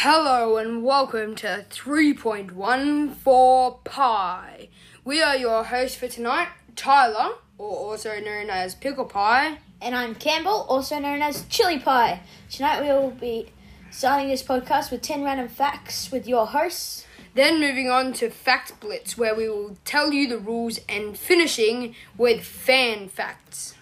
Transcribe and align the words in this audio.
Hello 0.00 0.58
and 0.58 0.84
welcome 0.84 1.34
to 1.36 1.64
3.14 1.70 3.84
Pi. 3.84 4.68
We 5.06 5.22
are 5.22 5.38
your 5.38 5.64
hosts 5.64 5.96
for 5.96 6.06
tonight, 6.06 6.48
Tyler, 6.76 7.36
or 7.56 7.74
also 7.74 8.20
known 8.20 8.50
as 8.50 8.74
Pickle 8.74 9.06
Pie. 9.06 9.56
And 9.80 9.94
I'm 9.94 10.14
Campbell, 10.14 10.66
also 10.68 10.98
known 10.98 11.22
as 11.22 11.46
Chili 11.48 11.78
Pie. 11.78 12.20
Tonight 12.50 12.82
we 12.82 12.88
will 12.88 13.10
be 13.10 13.48
starting 13.90 14.28
this 14.28 14.42
podcast 14.42 14.90
with 14.90 15.00
10 15.00 15.24
random 15.24 15.48
facts 15.48 16.12
with 16.12 16.28
your 16.28 16.48
hosts. 16.48 17.06
Then 17.34 17.58
moving 17.58 17.88
on 17.88 18.12
to 18.14 18.28
Fact 18.28 18.78
Blitz, 18.78 19.16
where 19.16 19.34
we 19.34 19.48
will 19.48 19.78
tell 19.86 20.12
you 20.12 20.28
the 20.28 20.38
rules 20.38 20.78
and 20.90 21.16
finishing 21.16 21.94
with 22.18 22.44
fan 22.44 23.08
facts. 23.08 23.74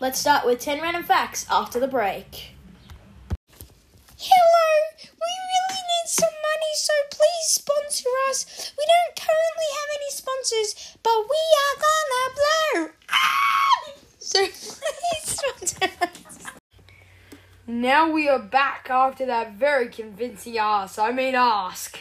Let's 0.00 0.18
start 0.18 0.44
with 0.44 0.58
10 0.58 0.82
random 0.82 1.04
facts 1.04 1.46
after 1.48 1.78
the 1.78 1.86
break. 1.86 2.56
Hello, 4.18 4.48
we 4.48 4.56
really 4.56 4.80
need 4.80 4.89
some 6.10 6.28
money, 6.28 6.72
so 6.74 6.92
please 7.10 7.46
sponsor 7.46 8.08
us. 8.28 8.72
We 8.76 8.84
don't 8.84 9.16
currently 9.16 9.70
have 9.78 9.90
any 9.94 10.10
sponsors, 10.10 10.98
but 11.02 11.18
we 11.20 11.42
are 11.64 11.76
gonna 11.86 12.34
blow. 12.40 12.94
Ah! 13.10 13.92
So 14.18 14.40
please 14.46 15.22
sponsor 15.22 15.90
us. 16.02 16.46
Now 17.66 18.10
we 18.10 18.28
are 18.28 18.40
back 18.40 18.88
after 18.90 19.24
that 19.26 19.52
very 19.52 19.88
convincing 19.88 20.58
ask. 20.58 20.98
I 20.98 21.12
mean, 21.12 21.36
ask. 21.36 21.98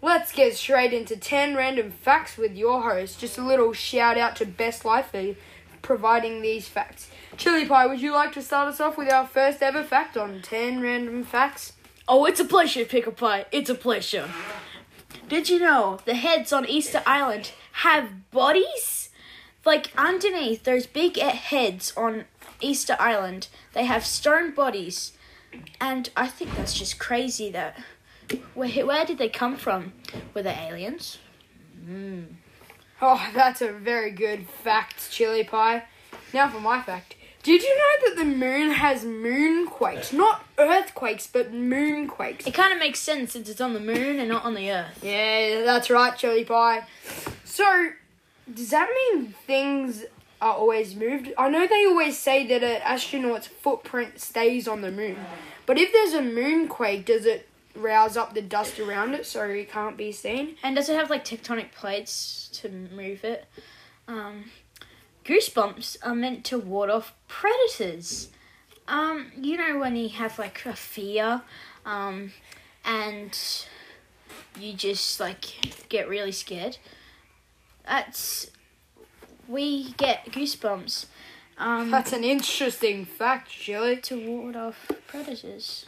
Let's 0.00 0.32
get 0.32 0.56
straight 0.56 0.94
into 0.94 1.14
10 1.14 1.54
random 1.54 1.90
facts 1.90 2.38
with 2.38 2.56
your 2.56 2.82
host. 2.82 3.20
Just 3.20 3.36
a 3.36 3.46
little 3.46 3.74
shout 3.74 4.16
out 4.16 4.36
to 4.36 4.46
Best 4.46 4.86
Life 4.86 5.10
for 5.10 5.34
providing 5.82 6.40
these 6.40 6.68
facts. 6.68 7.10
Chili 7.36 7.66
Pie, 7.66 7.86
would 7.86 8.00
you 8.00 8.14
like 8.14 8.32
to 8.32 8.42
start 8.42 8.68
us 8.68 8.80
off 8.80 8.96
with 8.96 9.12
our 9.12 9.26
first 9.26 9.62
ever 9.62 9.84
fact 9.84 10.16
on 10.16 10.40
10 10.40 10.80
random 10.80 11.22
facts? 11.22 11.74
Oh, 12.08 12.24
it's 12.24 12.40
a 12.40 12.44
pleasure, 12.44 12.84
Pickle 12.84 13.12
Pie. 13.12 13.46
It's 13.52 13.70
a 13.70 13.74
pleasure. 13.74 14.28
Did 15.28 15.48
you 15.48 15.60
know 15.60 16.00
the 16.04 16.14
heads 16.14 16.52
on 16.52 16.68
Easter 16.68 17.02
Island 17.06 17.52
have 17.72 18.30
bodies? 18.30 19.10
Like 19.64 19.92
underneath 19.96 20.64
those 20.64 20.86
big 20.86 21.18
heads 21.18 21.92
on 21.96 22.24
Easter 22.60 22.96
Island, 22.98 23.48
they 23.74 23.84
have 23.84 24.04
stone 24.04 24.52
bodies. 24.52 25.12
And 25.80 26.10
I 26.16 26.26
think 26.26 26.56
that's 26.56 26.74
just 26.74 26.98
crazy 26.98 27.50
that. 27.52 27.78
Where, 28.54 28.86
where 28.86 29.04
did 29.04 29.18
they 29.18 29.28
come 29.28 29.56
from? 29.56 29.92
Were 30.34 30.42
they 30.42 30.54
aliens? 30.54 31.18
Hmm. 31.84 32.22
Oh, 33.02 33.30
that's 33.34 33.62
a 33.62 33.72
very 33.72 34.10
good 34.10 34.46
fact, 34.48 35.10
Chili 35.10 35.44
Pie. 35.44 35.84
Now 36.34 36.48
for 36.48 36.60
my 36.60 36.82
fact. 36.82 37.14
Did 37.42 37.62
you 37.62 37.74
know 37.78 38.08
that 38.08 38.16
the 38.16 38.24
moon 38.24 38.72
has 38.72 39.04
moonquakes? 39.04 40.12
Not 40.12 40.44
earthquakes, 40.58 41.26
but 41.26 41.52
moonquakes. 41.52 42.46
It 42.46 42.52
kind 42.52 42.72
of 42.72 42.78
makes 42.78 43.00
sense 43.00 43.32
since 43.32 43.48
it's 43.48 43.62
on 43.62 43.72
the 43.72 43.80
moon 43.80 44.18
and 44.18 44.28
not 44.28 44.44
on 44.44 44.54
the 44.54 44.70
earth. 44.70 45.02
Yeah, 45.02 45.62
that's 45.64 45.88
right, 45.88 46.16
Chili 46.16 46.44
Pie. 46.44 46.84
So, 47.44 47.90
does 48.52 48.70
that 48.70 48.90
mean 48.90 49.34
things 49.46 50.04
are 50.42 50.52
always 50.52 50.94
moved? 50.94 51.32
I 51.38 51.48
know 51.48 51.66
they 51.66 51.86
always 51.86 52.18
say 52.18 52.46
that 52.46 52.62
an 52.62 52.82
astronaut's 52.84 53.46
footprint 53.46 54.20
stays 54.20 54.68
on 54.68 54.82
the 54.82 54.90
moon. 54.90 55.16
But 55.64 55.78
if 55.78 55.92
there's 55.92 56.12
a 56.12 56.20
moonquake, 56.20 57.06
does 57.06 57.24
it 57.24 57.48
rouse 57.74 58.18
up 58.18 58.34
the 58.34 58.42
dust 58.42 58.78
around 58.78 59.14
it 59.14 59.24
so 59.24 59.44
it 59.44 59.70
can't 59.70 59.96
be 59.96 60.12
seen? 60.12 60.56
And 60.62 60.76
does 60.76 60.90
it 60.90 60.96
have 60.96 61.08
like 61.08 61.24
tectonic 61.24 61.72
plates 61.72 62.50
to 62.54 62.68
move 62.68 63.24
it? 63.24 63.46
Um, 64.08 64.44
goosebumps 65.24 65.96
are 66.02 66.14
meant 66.14 66.44
to 66.46 66.58
ward 66.58 66.90
off 66.90 67.14
predators. 67.28 68.28
Um, 68.88 69.32
you 69.36 69.56
know 69.56 69.78
when 69.78 69.96
you 69.96 70.08
have 70.08 70.38
like 70.38 70.64
a 70.66 70.74
fear, 70.74 71.42
um, 71.86 72.32
and 72.84 73.38
you 74.58 74.72
just 74.72 75.20
like 75.20 75.88
get 75.88 76.08
really 76.08 76.32
scared. 76.32 76.78
That's 77.86 78.50
we 79.48 79.92
get 79.92 80.26
goosebumps. 80.26 81.06
Um, 81.58 81.90
That's 81.90 82.14
an 82.14 82.24
interesting 82.24 83.04
fact, 83.04 83.50
Chili. 83.50 83.96
to 83.98 84.26
ward 84.26 84.56
off 84.56 84.90
predators. 85.06 85.84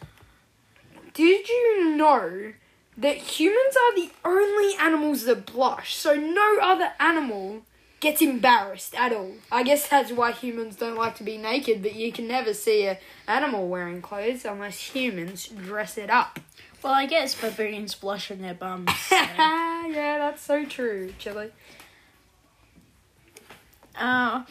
Did 1.15 1.48
you 1.48 1.94
know 1.97 2.53
that 2.98 3.16
humans 3.16 3.76
are 3.76 3.94
the 3.97 4.10
only 4.25 4.75
animals 4.78 5.25
that 5.25 5.47
blush? 5.47 5.94
So 5.94 6.15
no 6.15 6.59
other 6.60 6.92
animal 7.00 7.62
gets 8.02 8.20
embarrassed 8.20 8.94
at 8.96 9.12
all. 9.12 9.30
I 9.50 9.62
guess 9.62 9.88
that's 9.88 10.10
why 10.10 10.32
humans 10.32 10.74
don't 10.76 10.96
like 10.96 11.14
to 11.16 11.22
be 11.22 11.38
naked, 11.38 11.82
but 11.82 11.94
you 11.94 12.10
can 12.12 12.26
never 12.26 12.52
see 12.52 12.84
a 12.84 12.98
animal 13.28 13.68
wearing 13.68 14.02
clothes 14.02 14.44
unless 14.44 14.78
humans 14.92 15.46
dress 15.46 15.96
it 15.96 16.10
up. 16.10 16.41
Well, 16.82 16.92
I 16.92 17.06
guess 17.06 17.41
baboons 17.41 17.94
blush 17.94 18.30
on 18.32 18.42
their 18.42 18.54
bums. 18.54 18.91
so- 19.08 19.14
yeah, 19.14 20.18
that's 20.18 20.42
so 20.42 20.64
true, 20.64 21.14
Chili. 21.18 21.52
Uh, 23.96 24.42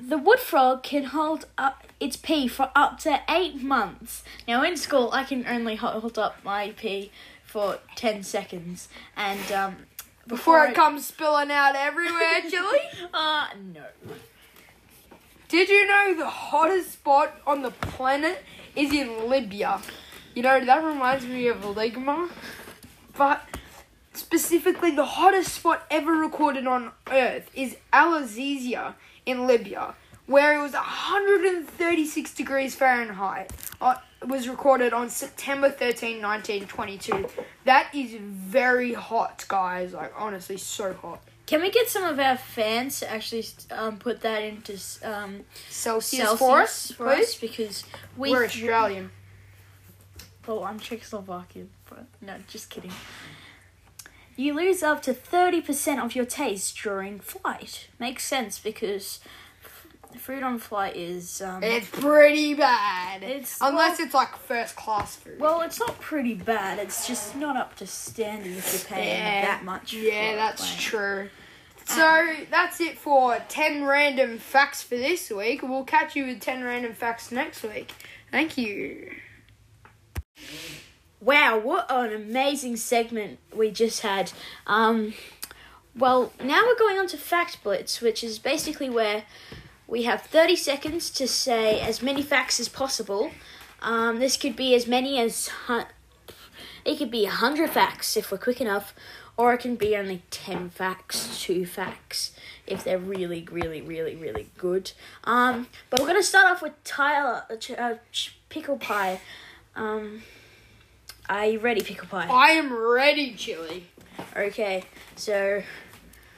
the 0.00 0.18
wood 0.18 0.40
frog 0.40 0.82
can 0.82 1.04
hold 1.04 1.46
up 1.56 1.86
its 2.00 2.16
pee 2.16 2.48
for 2.48 2.70
up 2.74 2.98
to 3.00 3.20
eight 3.30 3.62
months. 3.62 4.24
Now, 4.48 4.64
in 4.64 4.76
school, 4.76 5.10
I 5.12 5.22
can 5.22 5.46
only 5.46 5.76
hold 5.76 6.18
up 6.18 6.42
my 6.42 6.72
pee 6.76 7.12
for 7.44 7.78
10 7.94 8.24
seconds. 8.24 8.88
And, 9.16 9.52
um, 9.52 9.76
Before 10.26 10.64
it 10.64 10.74
comes 10.74 11.06
spilling 11.06 11.50
out 11.50 11.76
everywhere, 11.76 12.40
Chili. 12.50 12.78
Uh, 13.14 13.46
no. 13.74 13.84
Did 15.48 15.68
you 15.68 15.86
know 15.86 16.14
the 16.16 16.26
hottest 16.28 16.92
spot 16.94 17.40
on 17.46 17.62
the 17.62 17.70
planet 17.70 18.42
is 18.74 18.92
in 18.92 19.28
Libya? 19.30 19.80
You 20.34 20.42
know, 20.42 20.64
that 20.64 20.82
reminds 20.84 21.24
me 21.24 21.46
of 21.46 21.64
a 21.64 21.72
Ligma. 21.72 22.28
But 23.16 23.42
specifically, 24.12 24.90
the 24.90 25.04
hottest 25.04 25.54
spot 25.54 25.86
ever 25.90 26.12
recorded 26.12 26.66
on 26.66 26.90
Earth 27.10 27.48
is 27.54 27.76
Al 27.92 28.20
Azizia 28.20 28.94
in 29.24 29.46
Libya, 29.46 29.94
where 30.26 30.58
it 30.58 30.62
was 30.62 30.72
136 30.72 32.34
degrees 32.34 32.74
Fahrenheit. 32.74 33.52
Uh, 33.80 33.94
was 34.28 34.48
recorded 34.48 34.92
on 34.92 35.10
September 35.10 35.70
13, 35.70 36.22
1922. 36.22 37.28
That 37.64 37.94
is 37.94 38.14
very 38.20 38.92
hot, 38.92 39.44
guys. 39.48 39.92
Like, 39.92 40.12
honestly, 40.16 40.56
so 40.56 40.94
hot. 40.94 41.20
Can 41.46 41.60
we 41.60 41.70
get 41.70 41.88
some 41.88 42.02
of 42.02 42.18
our 42.18 42.36
fans 42.36 43.00
to 43.00 43.10
actually 43.10 43.46
um, 43.70 43.98
put 43.98 44.20
that 44.22 44.42
into 44.42 44.72
um, 45.04 45.42
Celsius, 45.70 46.22
Celsius 46.22 46.38
for 46.38 46.60
us, 46.60 46.90
for 46.90 47.08
us? 47.08 47.36
Because 47.36 47.84
we. 48.16 48.30
We're 48.30 48.44
Australian. 48.44 49.10
Oh, 50.48 50.64
I'm 50.64 50.78
Czechoslovakian, 50.78 51.68
but 51.88 52.06
no, 52.20 52.34
just 52.48 52.70
kidding. 52.70 52.92
You 54.36 54.54
lose 54.54 54.82
up 54.82 55.02
to 55.02 55.14
30% 55.14 56.04
of 56.04 56.14
your 56.14 56.26
taste 56.26 56.76
during 56.82 57.18
flight. 57.20 57.88
Makes 57.98 58.24
sense 58.24 58.58
because 58.58 59.20
food 60.18 60.42
on 60.42 60.58
flight 60.58 60.96
is. 60.96 61.40
Um, 61.42 61.62
It's 61.62 61.88
pretty 61.88 62.54
bad. 62.54 63.22
It's- 63.22 63.58
Unless 63.60 63.98
well- 63.98 64.06
it's 64.06 64.14
like 64.14 64.36
first 64.36 64.76
class 64.76 65.16
food. 65.16 65.38
well, 65.40 65.60
it's 65.62 65.78
not 65.78 66.00
pretty 66.00 66.34
bad, 66.34 66.78
it's 66.78 67.06
just 67.06 67.36
not 67.36 67.56
up 67.56 67.76
to 67.76 67.86
standard 67.86 68.56
if 68.56 68.72
you're 68.72 68.96
paying 68.96 69.08
Yeah, 69.18 69.42
that 69.42 69.64
much. 69.64 69.92
Yeah, 69.92 70.36
that's 70.36 70.74
true. 70.82 71.30
So 71.88 72.34
that's 72.50 72.80
it 72.80 72.98
for 72.98 73.38
10 73.48 73.84
random 73.84 74.38
facts 74.38 74.82
for 74.82 74.96
this 74.96 75.30
week. 75.30 75.62
We'll 75.62 75.84
catch 75.84 76.16
you 76.16 76.26
with 76.26 76.40
10 76.40 76.64
random 76.64 76.94
facts 76.94 77.30
next 77.30 77.62
week. 77.62 77.92
Thank 78.32 78.58
you. 78.58 79.12
Wow, 81.20 81.58
what 81.58 81.86
an 81.90 82.12
amazing 82.12 82.76
segment 82.76 83.38
we 83.54 83.70
just 83.70 84.00
had. 84.02 84.32
Um, 84.66 85.14
well, 85.96 86.32
now 86.42 86.62
we're 86.66 86.76
going 86.78 86.98
on 86.98 87.06
to 87.08 87.16
Fact 87.16 87.62
Blitz, 87.62 88.00
which 88.00 88.22
is 88.22 88.38
basically 88.38 88.90
where 88.90 89.24
we 89.86 90.02
have 90.04 90.22
30 90.22 90.56
seconds 90.56 91.10
to 91.10 91.28
say 91.28 91.80
as 91.80 92.02
many 92.02 92.22
facts 92.22 92.58
as 92.60 92.68
possible. 92.68 93.30
Um, 93.82 94.18
this 94.18 94.36
could 94.36 94.56
be 94.56 94.74
as 94.74 94.86
many 94.86 95.18
as. 95.20 95.48
Hun- 95.48 95.86
it 96.84 96.98
could 96.98 97.10
be 97.10 97.24
100 97.24 97.70
facts 97.70 98.16
if 98.16 98.30
we're 98.30 98.38
quick 98.38 98.60
enough, 98.60 98.94
or 99.36 99.52
it 99.54 99.58
can 99.58 99.74
be 99.74 99.96
only 99.96 100.22
10 100.30 100.70
facts, 100.70 101.42
2 101.42 101.66
facts, 101.66 102.30
if 102.66 102.84
they're 102.84 102.98
really, 102.98 103.46
really, 103.50 103.82
really, 103.82 104.14
really 104.14 104.50
good. 104.56 104.92
Um, 105.24 105.66
but 105.90 105.98
we're 106.00 106.06
going 106.06 106.18
to 106.20 106.22
start 106.26 106.46
off 106.50 106.62
with 106.62 106.72
Tyler, 106.84 107.42
uh, 107.50 107.56
Ch- 107.56 107.72
uh, 107.72 107.94
Ch- 108.12 108.36
Pickle 108.48 108.78
Pie. 108.78 109.20
Um, 109.74 110.22
are 111.28 111.46
you 111.46 111.58
ready, 111.58 111.80
Pickle 111.82 112.06
Pie? 112.06 112.28
I 112.30 112.50
am 112.50 112.72
ready, 112.72 113.34
Chili. 113.34 113.88
Okay, 114.36 114.84
so, 115.16 115.62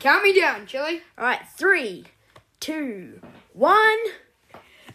Count 0.00 0.22
me 0.24 0.32
down, 0.38 0.66
Chili. 0.66 1.02
alright, 1.18 1.40
three, 1.58 2.06
two, 2.60 3.20
one. 3.52 3.98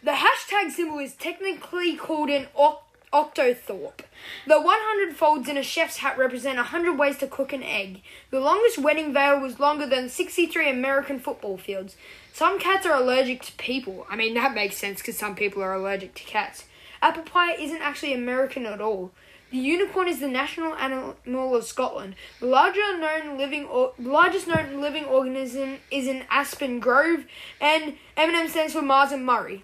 The 0.04 0.12
hashtag 0.12 0.72
symbol 0.72 1.00
is 1.00 1.16
technically 1.16 1.96
called 1.96 2.30
an 2.30 2.48
oc- 2.56 2.84
octothorpe. 3.14 4.02
The 4.48 4.60
100 4.60 5.16
folds 5.16 5.48
in 5.48 5.58
a 5.58 5.64
chef's 5.64 5.98
hat 5.98 6.18
represent 6.18 6.58
100 6.58 6.98
ways 6.98 7.18
to 7.20 7.28
cook 7.28 7.54
an 7.54 7.64
egg. 7.64 8.02
The 8.32 8.40
longest 8.40 8.80
wedding 8.80 9.14
veil 9.14 9.40
was 9.40 9.60
longer 9.60 9.86
than 9.86 10.10
63 10.10 10.70
American 10.70 11.20
football 11.20 11.58
fields. 11.58 11.96
Some 12.34 12.60
cats 12.60 12.86
are 12.86 13.00
allergic 13.00 13.44
to 13.44 13.54
people. 13.54 14.06
I 14.10 14.16
mean, 14.16 14.34
that 14.34 14.56
makes 14.56 14.78
sense 14.78 15.00
because 15.00 15.18
some 15.18 15.36
people 15.36 15.62
are 15.62 15.74
allergic 15.74 16.16
to 16.16 16.24
cats. 16.24 16.66
apple 17.02 17.24
pie 17.24 17.54
isn't 17.54 17.82
actually 17.82 18.14
American 18.14 18.66
at 18.66 18.82
all. 18.82 19.12
The 19.54 19.60
unicorn 19.60 20.08
is 20.08 20.20
the 20.20 20.28
national 20.28 20.74
animal 20.74 21.56
of 21.56 21.64
Scotland. 21.64 22.16
The 22.40 22.48
larger 22.48 22.98
known 22.98 23.38
living 23.38 23.66
or, 23.66 23.94
largest 24.00 24.48
known 24.48 24.82
living 24.82 25.06
organism 25.06 25.78
is 25.92 26.08
an 26.08 26.24
aspen 26.28 26.80
grove, 26.80 27.26
and 27.62 27.94
M&M 28.18 28.50
stands 28.50 28.74
for 28.74 28.82
Mars 28.82 29.12
and 29.12 29.24
Murray. 29.24 29.64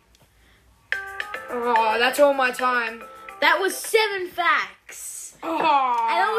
Oh, 1.49 1.95
that's 1.97 2.19
all 2.19 2.35
my 2.35 2.51
time. 2.51 3.01
That 3.41 3.59
was 3.59 3.75
seven 3.75 4.27
facts. 4.27 5.35
Oh. 5.41 5.57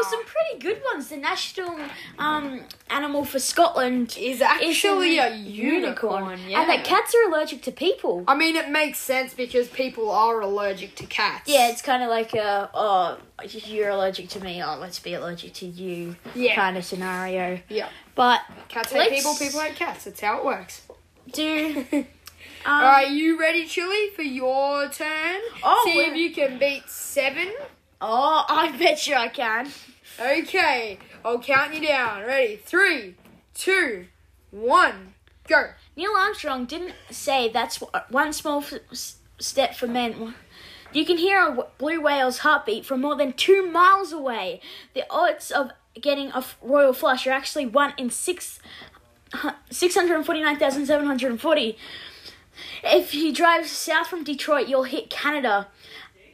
Some 0.09 0.23
pretty 0.25 0.59
good 0.59 0.81
ones. 0.93 1.09
The 1.09 1.17
national 1.17 1.79
um, 2.17 2.61
animal 2.89 3.25
for 3.25 3.39
Scotland 3.39 4.15
is 4.19 4.41
actually 4.41 5.17
is 5.17 5.33
a 5.33 5.37
unicorn. 5.37 6.39
Yeah. 6.47 6.61
And 6.61 6.69
that 6.69 6.83
cats 6.83 7.13
are 7.15 7.29
allergic 7.29 7.61
to 7.63 7.71
people. 7.71 8.23
I 8.27 8.35
mean, 8.35 8.55
it 8.55 8.69
makes 8.69 8.99
sense 8.99 9.33
because 9.33 9.67
people 9.67 10.11
are 10.11 10.39
allergic 10.41 10.95
to 10.95 11.05
cats. 11.05 11.47
Yeah, 11.49 11.69
it's 11.69 11.81
kind 11.81 12.03
of 12.03 12.09
like 12.09 12.33
a, 12.33 12.69
oh, 12.73 13.17
you're 13.43 13.89
allergic 13.89 14.29
to 14.29 14.39
me, 14.43 14.61
oh, 14.63 14.77
let's 14.79 14.99
be 14.99 15.13
allergic 15.13 15.53
to 15.55 15.65
you 15.65 16.15
Yeah. 16.35 16.55
kind 16.55 16.77
of 16.77 16.85
scenario. 16.85 17.59
Yeah. 17.69 17.89
But 18.15 18.41
Cats 18.67 18.91
hate 18.91 19.09
people, 19.11 19.35
people 19.35 19.59
hate 19.61 19.75
cats. 19.75 20.05
That's 20.05 20.19
how 20.21 20.37
it 20.39 20.45
works. 20.45 20.81
do. 21.31 21.85
Um, 22.63 22.73
Are 22.73 23.03
you 23.05 23.39
ready, 23.39 23.65
Chili, 23.65 24.11
for 24.15 24.21
your 24.21 24.87
turn? 24.89 25.41
Oh, 25.63 25.81
See 25.83 25.99
if 25.99 26.15
you 26.15 26.31
can 26.31 26.59
beat 26.59 26.87
seven. 26.87 27.51
Oh, 27.99 28.45
I 28.47 28.71
bet 28.77 29.07
you 29.07 29.15
I 29.15 29.29
can. 29.29 29.67
Okay, 30.19 30.99
I'll 31.23 31.39
count 31.39 31.73
you 31.73 31.87
down. 31.87 32.23
Ready? 32.23 32.57
Three, 32.57 33.15
two, 33.53 34.07
one, 34.51 35.13
go. 35.47 35.69
Neil 35.95 36.11
Armstrong 36.17 36.65
didn't 36.65 36.95
say 37.09 37.49
that's 37.49 37.81
uh, 37.93 38.01
one 38.09 38.33
small 38.33 38.63
step 39.39 39.75
for 39.75 39.87
men. 39.87 40.35
You 40.93 41.05
can 41.05 41.17
hear 41.17 41.39
a 41.39 41.67
blue 41.77 42.01
whale's 42.01 42.39
heartbeat 42.39 42.85
from 42.85 42.99
more 43.01 43.15
than 43.15 43.31
two 43.33 43.65
miles 43.65 44.11
away. 44.11 44.59
The 44.93 45.05
odds 45.09 45.51
of 45.51 45.71
getting 45.99 46.29
a 46.31 46.43
royal 46.61 46.93
flush 46.93 47.25
are 47.27 47.31
actually 47.31 47.65
one 47.65 47.93
in 47.97 48.09
six. 48.09 48.59
649,740. 49.69 51.77
If 52.83 53.13
you 53.13 53.33
drive 53.33 53.67
south 53.67 54.07
from 54.07 54.25
Detroit, 54.25 54.67
you'll 54.67 54.83
hit 54.83 55.09
Canada. 55.09 55.69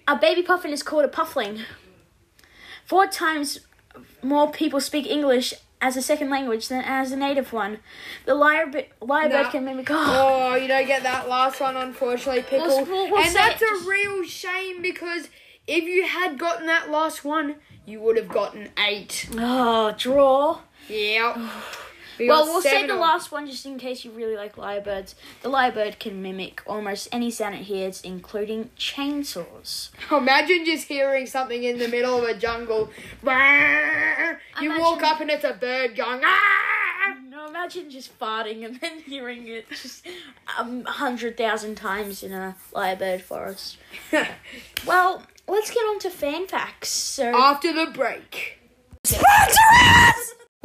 A 0.08 0.16
baby 0.16 0.42
puffin 0.42 0.72
is 0.72 0.82
called 0.82 1.06
a 1.06 1.08
puffling. 1.08 1.60
Four 2.86 3.06
times 3.08 3.60
more 4.24 4.52
people 4.52 4.80
speak 4.82 5.06
English 5.08 5.54
as 5.80 5.96
a 5.96 6.02
second 6.02 6.30
language 6.32 6.68
than 6.70 6.82
as 6.84 7.12
a 7.12 7.16
native 7.16 7.54
one. 7.54 7.80
The 8.26 8.32
lyrebird, 8.34 8.88
lyrebird 9.02 9.30
No. 9.44 9.50
can 9.52 9.66
mimic. 9.66 9.88
Oh, 9.92 10.56
you 10.56 10.68
don't 10.68 10.88
get 10.88 11.04
that 11.04 11.30
last 11.30 11.60
one, 11.62 11.78
unfortunately, 11.78 12.42
Pickle. 12.42 12.68
We'll- 12.68 12.86
we'll- 12.86 13.12
we'll 13.12 13.24
and 13.24 13.36
that's 13.36 13.62
it 13.62 13.70
a 13.70 13.88
real 13.88 14.24
shame 14.24 14.82
because 14.82 15.30
if 15.68 15.84
you 15.84 16.06
had 16.08 16.40
gotten 16.40 16.66
that 16.66 16.90
last 16.90 17.24
one, 17.24 17.56
you 17.86 18.00
would 18.00 18.18
have 18.18 18.28
gotten 18.28 18.70
eight. 18.80 19.28
Oh, 19.38 19.94
draw. 19.98 20.60
Yeah. 20.90 21.50
We 22.18 22.28
Well, 22.30 22.46
we'll 22.46 22.62
say 22.62 22.86
the 22.88 22.96
last 22.96 23.32
one 23.32 23.46
just 23.48 23.66
in 23.66 23.78
case 23.78 24.04
you 24.04 24.12
really 24.12 24.36
like 24.36 24.56
lyrebirds. 24.56 25.14
The 25.44 25.50
lyrebird 25.50 26.00
can 26.00 26.22
mimic 26.22 26.62
almost 26.66 27.08
any 27.12 27.30
sound 27.32 27.56
it 27.56 27.64
hears, 27.64 28.02
including 28.02 28.72
chainsaws. 28.78 29.90
Imagine 30.12 30.66
just 30.66 30.88
hearing 30.88 31.26
something 31.28 31.64
in 31.64 31.78
the 31.78 31.88
middle 31.88 32.18
of 32.18 32.24
a 32.24 32.34
jungle. 32.34 32.90
You 33.24 33.30
Imagine- 33.30 34.80
walk 34.82 35.04
up 35.04 35.22
and 35.22 35.30
it's 35.30 35.44
a 35.44 35.54
bird 35.54 35.96
going. 35.96 36.22
"Ah!" 36.24 36.74
No, 37.30 37.48
imagine 37.48 37.90
just 37.90 38.18
farting 38.20 38.66
and 38.66 38.80
then 38.82 39.00
hearing 39.00 39.48
it 39.48 39.70
just 39.70 40.06
um, 40.58 40.84
a 40.88 40.92
hundred 40.92 41.38
thousand 41.38 41.76
times 41.76 42.24
in 42.24 42.34
a 42.34 42.56
lyrebird 42.74 43.22
forest. 43.22 43.78
Well, 44.86 45.24
let's 45.48 45.70
get 45.70 45.82
on 45.82 46.00
to 46.00 46.10
fan 46.10 46.48
facts. 46.48 46.90
So, 46.90 47.26
After 47.36 47.74
the 47.74 47.92
break. 47.92 48.60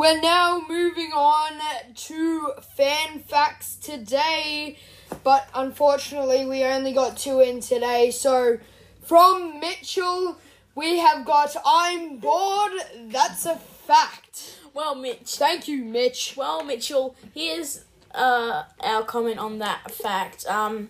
We're 0.02 0.20
now 0.20 0.60
moving 0.68 1.12
on 1.12 1.60
to 1.94 2.52
fan 2.76 3.20
facts 3.20 3.76
today, 3.76 4.76
but 5.22 5.48
unfortunately, 5.54 6.44
we 6.44 6.64
only 6.64 6.92
got 6.92 7.16
two 7.16 7.38
in 7.38 7.60
today. 7.60 8.10
So, 8.10 8.58
from 9.04 9.60
Mitchell, 9.60 10.38
we 10.74 10.98
have 10.98 11.24
got 11.24 11.54
I'm 11.64 12.16
bored, 12.16 12.72
that's 13.12 13.46
a 13.46 13.54
fact. 13.54 14.58
well, 14.74 14.96
Mitch. 14.96 15.36
Thank 15.36 15.68
you, 15.68 15.84
Mitch. 15.84 16.34
Well, 16.36 16.64
Mitchell, 16.64 17.14
here's 17.32 17.84
uh, 18.12 18.64
our 18.80 19.04
comment 19.04 19.38
on 19.38 19.58
that 19.58 19.88
fact. 19.92 20.44
Um, 20.46 20.88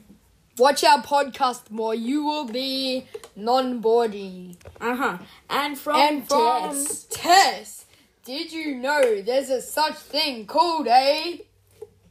Watch 0.58 0.84
our 0.84 1.02
podcast 1.02 1.70
more, 1.70 1.94
you 1.94 2.24
will 2.24 2.44
be 2.46 3.06
non 3.36 3.80
boardy. 3.80 4.56
uh 4.80 4.94
huh. 4.96 5.18
And 5.50 5.78
from 5.78 5.96
And 5.96 6.26
from 6.28 6.70
Tess. 6.72 7.06
Tess, 7.10 7.81
did 8.24 8.52
you 8.52 8.74
know 8.74 9.20
there's 9.22 9.50
a 9.50 9.60
such 9.60 9.96
thing 9.96 10.46
called 10.46 10.86
a 10.88 11.44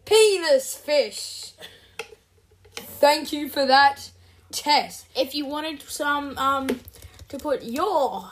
penis 0.05 0.75
fish? 0.75 1.51
Thank 2.75 3.33
you 3.33 3.49
for 3.49 3.65
that, 3.65 4.11
Tess. 4.51 5.05
if 5.15 5.33
you 5.33 5.45
wanted 5.45 5.81
some 5.81 6.37
um 6.37 6.79
to 7.29 7.37
put 7.37 7.63
your 7.63 8.29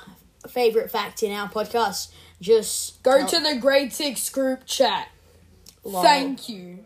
favorite 0.47 0.91
fact 0.91 1.23
in 1.23 1.31
our 1.31 1.49
podcast, 1.49 2.11
just 2.41 3.01
Go 3.03 3.19
tell- 3.19 3.27
to 3.27 3.39
the 3.39 3.59
grade 3.59 3.93
six 3.93 4.29
group 4.29 4.65
chat. 4.65 5.07
Lol. 5.83 6.03
Thank 6.03 6.49
you. 6.49 6.79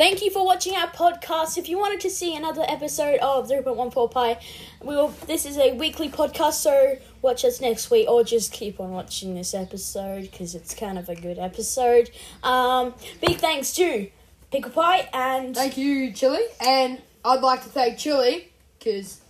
Thank 0.00 0.22
you 0.22 0.30
for 0.30 0.46
watching 0.46 0.74
our 0.76 0.86
podcast. 0.86 1.58
If 1.58 1.68
you 1.68 1.78
wanted 1.78 2.00
to 2.00 2.08
see 2.08 2.34
another 2.34 2.64
episode 2.66 3.18
of 3.18 3.50
0.14 3.50 4.10
Pi, 4.10 4.40
we 4.80 4.96
will. 4.96 5.08
This 5.26 5.44
is 5.44 5.58
a 5.58 5.74
weekly 5.74 6.08
podcast, 6.08 6.54
so 6.54 6.96
watch 7.20 7.44
us 7.44 7.60
next 7.60 7.90
week, 7.90 8.08
or 8.08 8.24
just 8.24 8.50
keep 8.50 8.80
on 8.80 8.92
watching 8.92 9.34
this 9.34 9.52
episode 9.52 10.22
because 10.22 10.54
it's 10.54 10.72
kind 10.72 10.98
of 10.98 11.10
a 11.10 11.14
good 11.14 11.38
episode. 11.38 12.10
Um, 12.42 12.94
big 13.20 13.36
thanks 13.36 13.74
to 13.74 14.08
Pickle 14.50 14.70
Pie 14.70 15.06
and 15.12 15.54
Thank 15.54 15.76
you, 15.76 16.14
Chili. 16.14 16.46
And 16.62 17.02
I'd 17.22 17.42
like 17.42 17.62
to 17.64 17.68
thank 17.68 17.98
Chili 17.98 18.48
because 18.78 19.20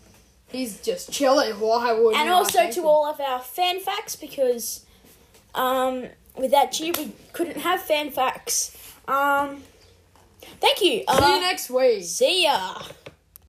he's 0.47 0.81
just 0.81 1.11
chilling. 1.11 1.59
Why 1.59 1.93
would 1.95 2.15
and 2.15 2.31
also 2.31 2.71
to 2.71 2.83
all 2.83 3.07
of 3.07 3.21
our 3.21 3.41
fan 3.41 3.81
facts 3.81 4.15
because 4.15 4.87
um, 5.53 6.05
without 6.37 6.79
you 6.79 6.93
we 6.97 7.13
couldn't 7.33 7.59
have 7.59 7.83
fan 7.83 8.13
facts. 8.13 8.77
Um, 9.09 9.65
thank 10.61 10.81
you. 10.81 11.01
See 11.01 11.05
Uh, 11.09 11.35
you 11.35 11.41
next 11.41 11.71
week. 11.71 12.05
see 12.05 12.45
ya. 12.45 12.75